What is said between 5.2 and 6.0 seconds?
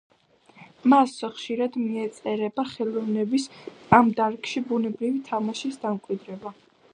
თამაშის